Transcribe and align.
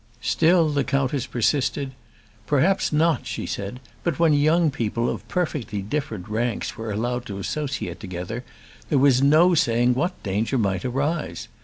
Still 0.23 0.69
the 0.69 0.83
countess 0.83 1.27
persisted: 1.27 1.91
"Perhaps 2.47 2.91
not," 2.91 3.27
she 3.27 3.45
said; 3.45 3.79
"but 4.03 4.17
when 4.17 4.33
young 4.33 4.71
people 4.71 5.07
of 5.07 5.27
perfectly 5.27 5.83
different 5.83 6.27
ranks 6.27 6.75
were 6.75 6.91
allowed 6.91 7.27
to 7.27 7.37
associate 7.37 7.99
together, 7.99 8.43
there 8.89 8.97
was 8.97 9.21
no 9.21 9.53
saying 9.53 9.93
what 9.93 10.23
danger 10.23 10.57
might 10.57 10.83
arise. 10.83 11.49